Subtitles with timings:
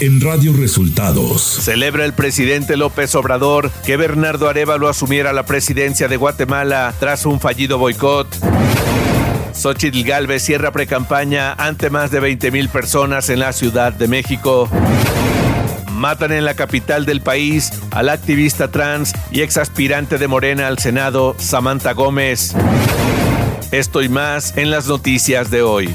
[0.00, 1.42] en Radio Resultados.
[1.42, 7.38] Celebra el presidente López Obrador que Bernardo Arevalo asumiera la presidencia de Guatemala tras un
[7.38, 8.26] fallido boicot.
[9.54, 14.68] Xochitl Galvez cierra precampaña ante más de 20 mil personas en la Ciudad de México.
[15.92, 20.78] Matan en la capital del país al activista trans y ex aspirante de Morena al
[20.78, 22.54] Senado, Samantha Gómez.
[23.70, 25.94] Esto y más en las noticias de hoy.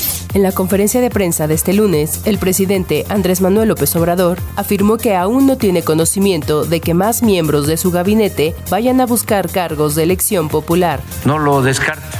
[0.33, 4.95] En la conferencia de prensa de este lunes, el presidente Andrés Manuel López Obrador afirmó
[4.95, 9.49] que aún no tiene conocimiento de que más miembros de su gabinete vayan a buscar
[9.49, 11.01] cargos de elección popular.
[11.25, 12.17] No lo descarto,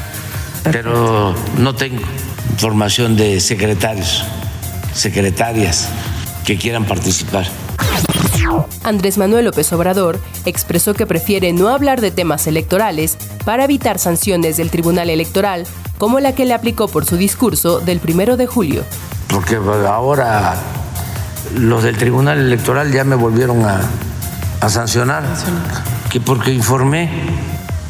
[0.64, 2.02] pero no tengo
[2.52, 4.26] información de secretarios,
[4.94, 5.88] secretarias
[6.46, 7.48] que quieran participar.
[8.84, 14.58] Andrés Manuel López Obrador expresó que prefiere no hablar de temas electorales para evitar sanciones
[14.58, 15.66] del Tribunal Electoral,
[16.02, 18.84] como la que le aplicó por su discurso del primero de julio.
[19.28, 19.58] Porque
[19.88, 20.56] ahora
[21.56, 25.24] los del Tribunal Electoral ya me volvieron a, sancionar,
[26.10, 27.08] que porque informé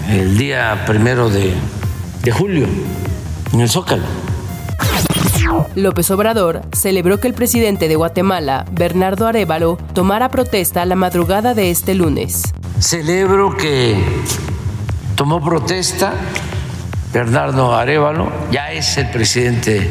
[0.09, 1.53] el día primero de,
[2.21, 2.67] de julio
[3.53, 4.03] en el Zócalo
[5.75, 11.71] López Obrador celebró que el presidente de Guatemala, Bernardo Arevalo, tomara protesta la madrugada de
[11.71, 12.43] este lunes.
[12.77, 13.95] Celebro que
[15.15, 16.13] tomó protesta
[17.13, 19.89] Bernardo Arevalo, ya es el presidente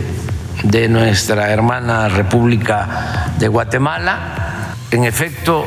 [0.63, 4.75] de nuestra hermana República de Guatemala.
[4.91, 5.65] En efecto,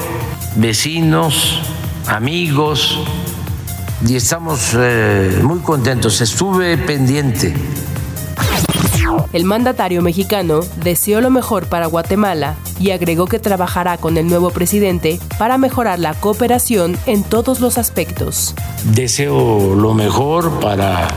[0.56, 1.62] vecinos,
[2.08, 3.00] amigos,
[4.06, 6.22] y estamos eh, muy contentos.
[6.22, 7.54] Estuve pendiente
[9.34, 14.52] el mandatario mexicano deseó lo mejor para Guatemala y agregó que trabajará con el nuevo
[14.52, 18.54] presidente para mejorar la cooperación en todos los aspectos.
[18.94, 21.08] Deseo lo mejor para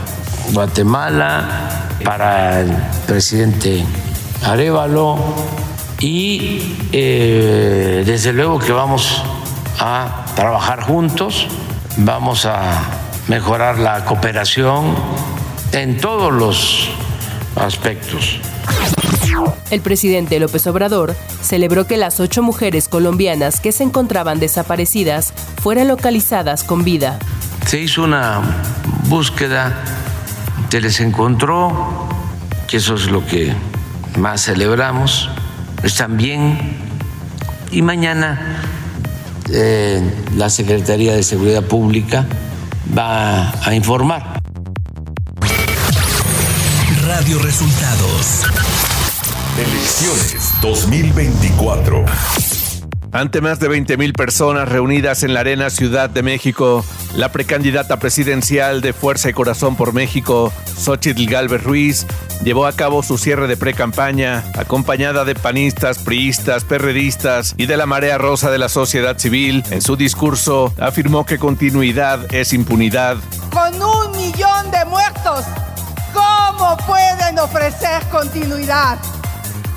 [0.51, 2.71] Guatemala, para el
[3.05, 3.83] presidente
[4.43, 5.17] Arevalo
[5.99, 9.23] y eh, desde luego que vamos
[9.79, 11.47] a trabajar juntos,
[11.97, 12.81] vamos a
[13.27, 14.95] mejorar la cooperación
[15.71, 16.89] en todos los
[17.55, 18.39] aspectos.
[19.69, 25.87] El presidente López Obrador celebró que las ocho mujeres colombianas que se encontraban desaparecidas fueran
[25.89, 27.19] localizadas con vida.
[27.65, 28.41] Se hizo una
[29.09, 29.83] búsqueda,
[30.69, 32.07] se les encontró,
[32.67, 33.53] que eso es lo que
[34.17, 35.29] más celebramos,
[35.83, 36.77] están bien,
[37.71, 38.61] y mañana
[39.51, 40.01] eh,
[40.35, 42.25] la Secretaría de Seguridad Pública
[42.97, 44.37] va a informar
[47.07, 48.43] Radio Resultados.
[49.57, 52.05] Elecciones 2024.
[53.11, 56.85] Ante más de 20.000 personas reunidas en la Arena Ciudad de México,
[57.15, 62.05] la precandidata presidencial de Fuerza y Corazón por México, Xochitl Galvez Ruiz,
[62.43, 67.85] llevó a cabo su cierre de precampaña, acompañada de panistas, priistas, perredistas y de la
[67.85, 69.63] marea rosa de la sociedad civil.
[69.71, 73.17] En su discurso, afirmó que continuidad es impunidad.
[73.51, 75.45] Con un millón de muertos
[76.13, 78.97] ¿Cómo pueden ofrecer continuidad?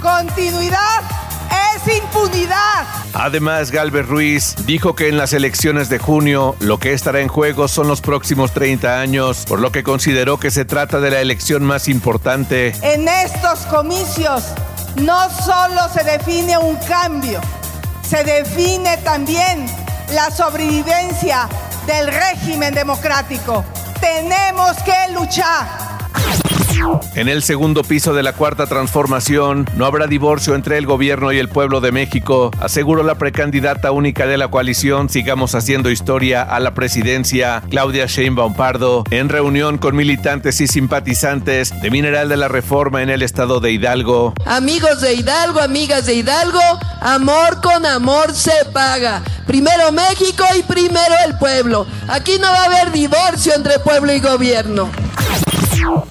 [0.01, 1.20] Continuidad
[1.51, 2.87] es impunidad.
[3.13, 7.69] Además, Galvez Ruiz dijo que en las elecciones de junio lo que estará en juego
[7.69, 11.65] son los próximos 30 años, por lo que consideró que se trata de la elección
[11.65, 12.73] más importante.
[12.83, 14.45] En estos comicios
[14.97, 17.41] no solo se define un cambio,
[18.03, 19.67] se define también
[20.13, 21.49] la sobrevivencia
[21.87, 23.65] del régimen democrático.
[24.01, 25.90] Tenemos que luchar
[27.15, 31.39] en el segundo piso de la cuarta transformación no habrá divorcio entre el gobierno y
[31.39, 36.61] el pueblo de México, aseguró la precandidata única de la coalición Sigamos Haciendo Historia a
[36.61, 42.49] la presidencia, Claudia Sheinbaum Pardo, en reunión con militantes y simpatizantes de Mineral de la
[42.49, 44.35] Reforma en el estado de Hidalgo.
[44.47, 46.61] Amigos de Hidalgo, amigas de Hidalgo,
[47.01, 49.23] amor con amor se paga.
[49.47, 51.87] Primero México y primero el pueblo.
[52.09, 54.91] Aquí no va a haber divorcio entre pueblo y gobierno.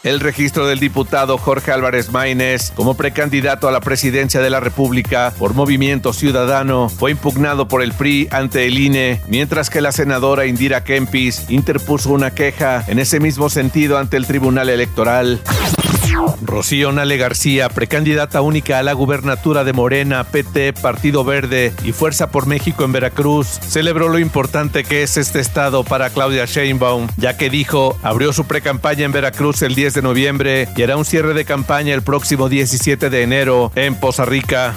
[0.04, 5.34] El registro del diputado Jorge Álvarez Maínez como precandidato a la presidencia de la República
[5.38, 10.46] por Movimiento Ciudadano fue impugnado por el PRI ante el INE, mientras que la senadora
[10.46, 15.42] Indira Kempis interpuso una queja en ese mismo sentido ante el Tribunal Electoral.
[16.42, 22.32] Rocío Nale García, precandidata única a la gubernatura de Morena, PT, Partido Verde y Fuerza
[22.32, 27.38] por México en Veracruz, celebró lo importante que es este estado para Claudia Sheinbaum, ya
[27.38, 31.34] que dijo, abrió su precampaña en Veracruz el 10 de noviembre y hará un cierre
[31.34, 34.76] de campaña el próximo 17 de enero en Poza Rica.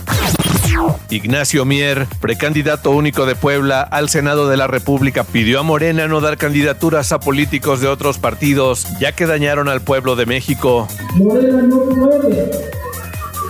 [1.10, 6.20] Ignacio Mier, precandidato único de Puebla al Senado de la República, pidió a Morena no
[6.20, 10.88] dar candidaturas a políticos de otros partidos, ya que dañaron al pueblo de México.
[11.16, 12.50] Morena no puede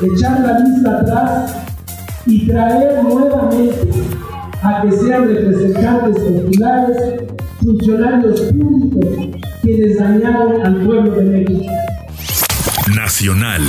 [0.02, 1.56] echar la vista atrás
[2.26, 3.92] y traer nuevamente
[4.62, 6.96] a que sean representantes populares,
[7.60, 11.72] funcionarios públicos, quienes dañaron al pueblo de México.
[12.94, 13.62] Nacional.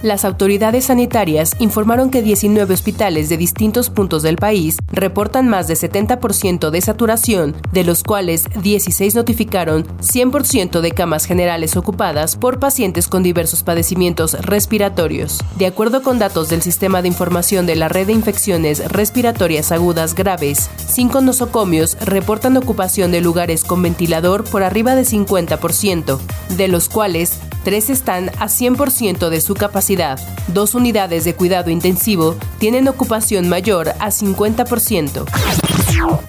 [0.00, 5.74] Las autoridades sanitarias informaron que 19 hospitales de distintos puntos del país reportan más de
[5.74, 13.08] 70% de saturación, de los cuales 16 notificaron 100% de camas generales ocupadas por pacientes
[13.08, 15.40] con diversos padecimientos respiratorios.
[15.56, 20.14] De acuerdo con datos del Sistema de Información de la Red de Infecciones Respiratorias Agudas
[20.14, 26.20] Graves, cinco nosocomios reportan ocupación de lugares con ventilador por arriba de 50%,
[26.56, 30.18] de los cuales tres están a 100% de su capacidad.
[30.48, 35.67] Dos unidades de cuidado intensivo tienen ocupación mayor a 50%.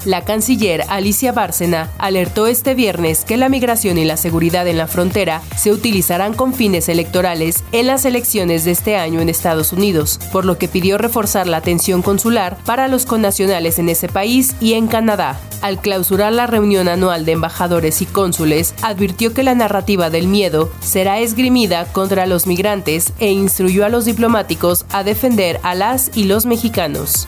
[0.06, 4.88] La canciller Alicia Bárcena alertó este viernes que la migración y la seguridad en la
[4.88, 10.20] frontera se utilizarán con fines electorales en las elecciones de este año en Estados Unidos,
[10.32, 14.74] por lo que pidió reforzar la atención consular para los connacionales en ese país y
[14.74, 15.40] en Canadá.
[15.62, 20.72] Al clausurar la reunión anual de embajadores y cónsules, advirtió que la narrativa del miedo
[20.80, 26.24] será esgrimida contra los migrantes e instruyó a los diplomáticos a defender a las y
[26.24, 27.28] los mexicanos.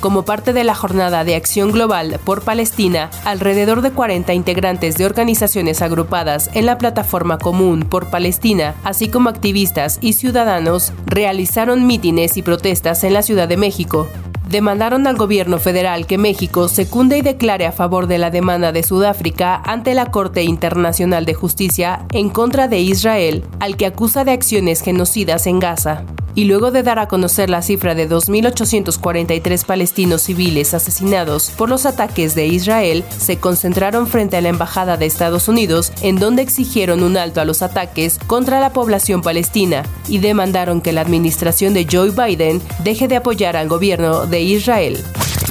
[0.00, 5.06] Como parte de la jornada de acción global por Palestina, alrededor de 40 integrantes de
[5.06, 12.36] organizaciones agrupadas en la plataforma común por Palestina, así como activistas y ciudadanos, realizaron mítines
[12.36, 14.08] y protestas en la Ciudad de México,
[14.48, 18.82] demandaron al gobierno federal que México secunde y declare a favor de la demanda de
[18.82, 24.32] Sudáfrica ante la Corte Internacional de Justicia en contra de Israel, al que acusa de
[24.32, 26.04] acciones genocidas en Gaza
[26.38, 31.84] y luego de dar a conocer la cifra de 2.843 palestinos civiles asesinados por los
[31.84, 37.02] ataques de Israel, se concentraron frente a la Embajada de Estados Unidos, en donde exigieron
[37.02, 41.88] un alto a los ataques contra la población palestina y demandaron que la administración de
[41.90, 45.02] Joe Biden deje de apoyar al gobierno de Israel.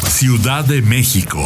[0.08, 1.44] Ciudad de México.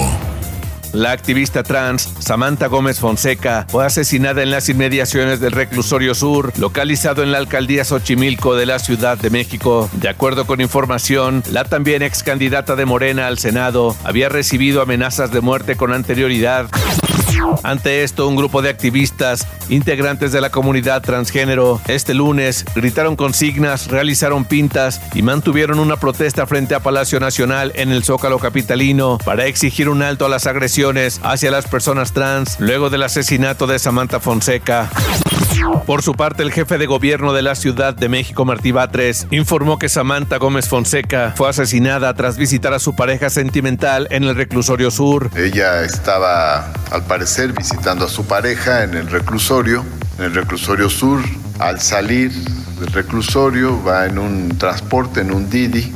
[0.93, 7.23] La activista trans Samantha Gómez Fonseca fue asesinada en las inmediaciones del reclusorio sur, localizado
[7.23, 9.89] en la alcaldía Xochimilco de la Ciudad de México.
[9.93, 15.31] De acuerdo con información, la también ex candidata de Morena al Senado había recibido amenazas
[15.31, 16.69] de muerte con anterioridad.
[17.63, 23.87] Ante esto, un grupo de activistas, integrantes de la comunidad transgénero, este lunes gritaron consignas,
[23.87, 29.45] realizaron pintas y mantuvieron una protesta frente a Palacio Nacional en el Zócalo Capitalino para
[29.45, 34.19] exigir un alto a las agresiones hacia las personas trans luego del asesinato de Samantha
[34.19, 34.89] Fonseca.
[35.85, 39.77] Por su parte, el jefe de gobierno de la Ciudad de México, Martí Batres, informó
[39.77, 44.91] que Samantha Gómez Fonseca fue asesinada tras visitar a su pareja sentimental en el reclusorio
[44.91, 45.29] sur.
[45.35, 49.85] Ella estaba, al parecer, visitando a su pareja en el reclusorio,
[50.17, 51.21] en el reclusorio sur.
[51.59, 55.93] Al salir del reclusorio va en un transporte, en un Didi,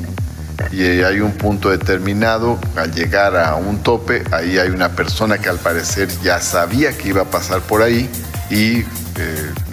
[0.72, 5.50] y hay un punto determinado, al llegar a un tope, ahí hay una persona que
[5.50, 8.10] al parecer ya sabía que iba a pasar por ahí
[8.50, 8.86] y eh,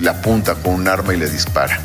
[0.01, 1.79] le apunta con un arma y le dispara.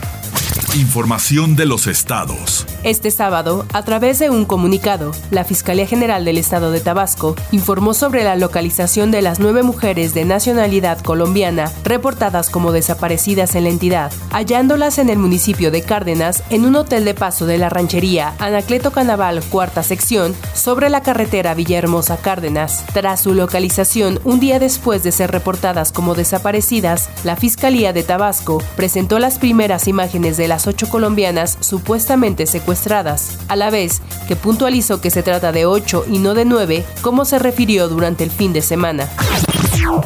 [0.76, 2.68] Información de los estados.
[2.84, 7.94] Este sábado, a través de un comunicado, la Fiscalía General del Estado de Tabasco informó
[7.94, 13.70] sobre la localización de las nueve mujeres de nacionalidad colombiana reportadas como desaparecidas en la
[13.70, 18.36] entidad, hallándolas en el municipio de Cárdenas en un hotel de paso de la ranchería
[18.38, 22.86] Anacleto Canaval, cuarta sección, sobre la carretera Villahermosa Cárdenas.
[22.94, 28.62] Tras su localización, un día después de ser reportadas como desaparecidas, la Fiscalía de Tabasco
[28.76, 35.00] presentó las primeras imágenes de las ocho colombianas supuestamente secuestradas, a la vez que puntualizó
[35.00, 38.54] que se trata de ocho y no de nueve, como se refirió durante el fin
[38.54, 39.08] de semana.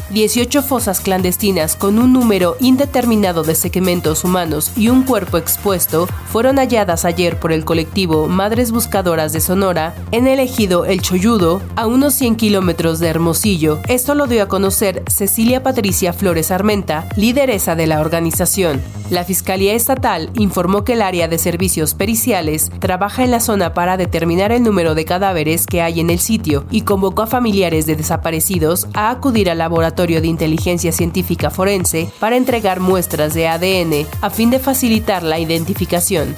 [0.10, 6.58] 18 fosas clandestinas con un número indeterminado de segmentos humanos y un cuerpo expuesto fueron
[6.58, 11.88] halladas ayer por el colectivo Madres Buscadoras de Sonora en el ejido El Choyudo, a
[11.88, 13.80] unos 100 kilómetros de Hermosillo.
[13.88, 18.82] Esto lo dio a conocer Cecilia Patricia Flores Armenta, lideresa de la organización.
[19.12, 23.98] La Fiscalía Estatal informó que el área de servicios periciales trabaja en la zona para
[23.98, 27.98] determinar el número de cadáveres que hay en el sitio y convocó a familiares de
[27.98, 34.06] desaparecidos a acudir a labor laboratorio de inteligencia científica forense para entregar muestras de ADN
[34.22, 36.36] a fin de facilitar la identificación.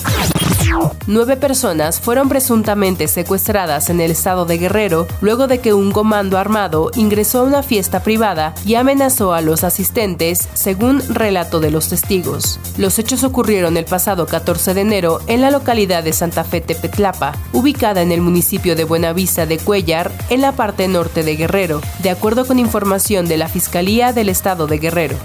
[1.08, 6.38] Nueve personas fueron presuntamente secuestradas en el estado de Guerrero luego de que un comando
[6.38, 11.90] armado ingresó a una fiesta privada y amenazó a los asistentes, según relato de los
[11.90, 12.60] testigos.
[12.78, 17.34] Los hechos ocurrieron el pasado 14 de enero en la localidad de Santa Fe Tepetlapa,
[17.52, 22.10] ubicada en el municipio de Buenavista de Cuellar, en la parte norte de Guerrero, de
[22.10, 25.18] acuerdo con información de la Fiscalía del Estado de Guerrero.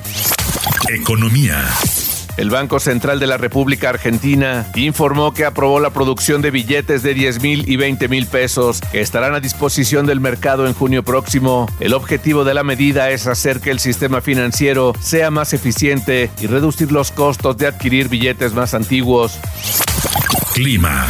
[0.88, 1.64] Economía.
[2.38, 7.12] El Banco Central de la República Argentina informó que aprobó la producción de billetes de
[7.12, 11.66] 10 mil y 20 mil pesos que estarán a disposición del mercado en junio próximo.
[11.80, 16.46] El objetivo de la medida es hacer que el sistema financiero sea más eficiente y
[16.46, 19.36] reducir los costos de adquirir billetes más antiguos.
[20.54, 21.08] Clima.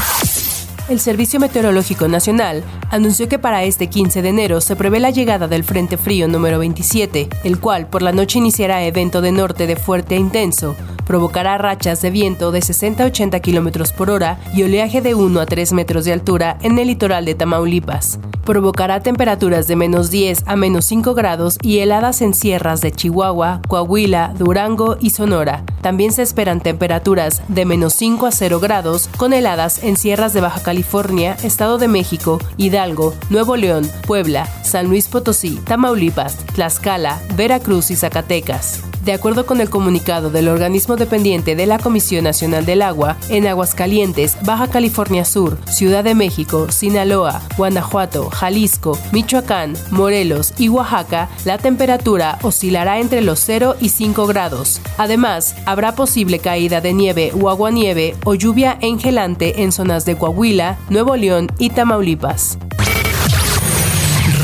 [0.88, 5.46] El Servicio Meteorológico Nacional anunció que para este 15 de enero se prevé la llegada
[5.46, 9.76] del Frente Frío número 27, el cual por la noche iniciará evento de norte de
[9.76, 10.74] fuerte a intenso,
[11.08, 15.40] provocará rachas de viento de 60 a 80 km por hora y oleaje de 1
[15.40, 18.20] a 3 metros de altura en el litoral de Tamaulipas.
[18.44, 23.62] Provocará temperaturas de menos 10 a menos 5 grados y heladas en sierras de Chihuahua,
[23.68, 25.64] Coahuila, Durango y Sonora.
[25.80, 30.42] También se esperan temperaturas de menos 5 a 0 grados con heladas en sierras de
[30.42, 37.90] Baja California, Estado de México, Hidalgo, Nuevo León, Puebla, San Luis Potosí, Tamaulipas, Tlaxcala, Veracruz
[37.90, 38.82] y Zacatecas.
[39.08, 43.46] De acuerdo con el comunicado del organismo dependiente de la Comisión Nacional del Agua, en
[43.46, 51.56] Aguascalientes, Baja California Sur, Ciudad de México, Sinaloa, Guanajuato, Jalisco, Michoacán, Morelos y Oaxaca, la
[51.56, 54.82] temperatura oscilará entre los 0 y 5 grados.
[54.98, 60.76] Además, habrá posible caída de nieve o aguanieve o lluvia engelante en zonas de Coahuila,
[60.90, 62.58] Nuevo León y Tamaulipas.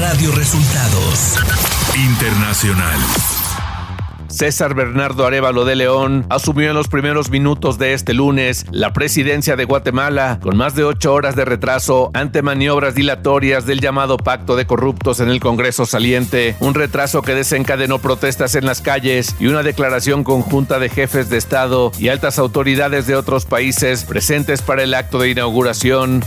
[0.01, 1.37] Radio Resultados
[1.95, 3.44] Internacional.
[4.35, 9.55] César Bernardo Arevalo de León asumió en los primeros minutos de este lunes la presidencia
[9.55, 14.57] de Guatemala con más de ocho horas de retraso ante maniobras dilatorias del llamado pacto
[14.57, 19.47] de corruptos en el Congreso saliente, un retraso que desencadenó protestas en las calles y
[19.47, 24.83] una declaración conjunta de jefes de Estado y altas autoridades de otros países presentes para
[24.83, 26.25] el acto de inauguración.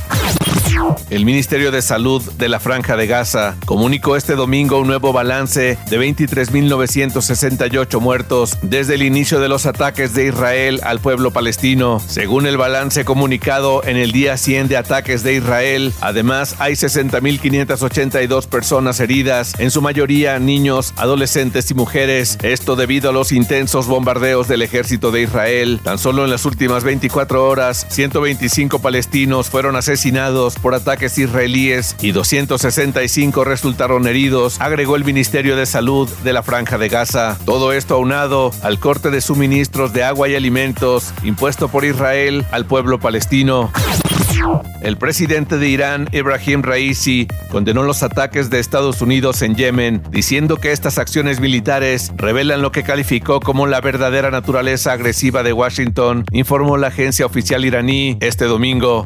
[1.09, 5.77] El Ministerio de Salud de la Franja de Gaza comunicó este domingo un nuevo balance
[5.89, 12.01] de 23.968 muertos desde el inicio de los ataques de Israel al pueblo palestino.
[12.05, 18.47] Según el balance comunicado en el día 100 de ataques de Israel, además hay 60.582
[18.47, 22.37] personas heridas, en su mayoría niños, adolescentes y mujeres.
[22.43, 25.79] Esto debido a los intensos bombardeos del ejército de Israel.
[25.83, 32.11] Tan solo en las últimas 24 horas, 125 palestinos fueron asesinados por ataques israelíes y
[32.11, 37.37] 265 resultaron heridos, agregó el Ministerio de Salud de la Franja de Gaza.
[37.45, 42.65] Todo esto aunado al corte de suministros de agua y alimentos impuesto por Israel al
[42.65, 43.71] pueblo palestino.
[44.81, 50.57] El presidente de Irán, Ibrahim Raisi, condenó los ataques de Estados Unidos en Yemen, diciendo
[50.57, 56.25] que estas acciones militares revelan lo que calificó como la verdadera naturaleza agresiva de Washington,
[56.31, 59.05] informó la agencia oficial iraní este domingo.